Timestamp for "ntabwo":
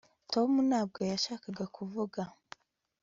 0.69-0.99